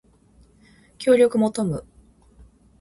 [0.97, 1.85] 協力求む